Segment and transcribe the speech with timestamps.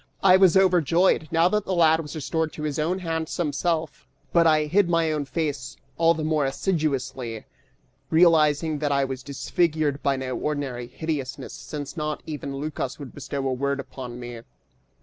[0.23, 4.47] I was overjoyed, now that the lad was restored to his own handsome self, but
[4.47, 7.45] I hid my own face all the more assiduously,
[8.09, 13.47] realizing that I was disfigured by no ordinary hideousness since not even Lycas would bestow
[13.47, 14.41] a word upon me.